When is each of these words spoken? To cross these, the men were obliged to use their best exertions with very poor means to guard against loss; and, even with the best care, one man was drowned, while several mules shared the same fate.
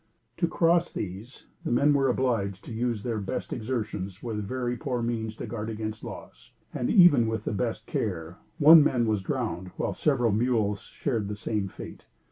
To 0.37 0.47
cross 0.47 0.91
these, 0.91 1.45
the 1.63 1.69
men 1.69 1.93
were 1.93 2.09
obliged 2.09 2.65
to 2.65 2.73
use 2.73 3.03
their 3.03 3.19
best 3.19 3.53
exertions 3.53 4.23
with 4.23 4.43
very 4.43 4.75
poor 4.75 5.03
means 5.03 5.35
to 5.35 5.45
guard 5.45 5.69
against 5.69 6.03
loss; 6.03 6.53
and, 6.73 6.89
even 6.89 7.27
with 7.27 7.43
the 7.43 7.51
best 7.53 7.85
care, 7.85 8.37
one 8.57 8.83
man 8.83 9.05
was 9.05 9.21
drowned, 9.21 9.67
while 9.77 9.93
several 9.93 10.31
mules 10.31 10.81
shared 10.81 11.27
the 11.27 11.35
same 11.35 11.67
fate. 11.67 12.05